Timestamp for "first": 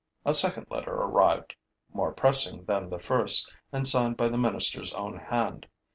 2.97-3.53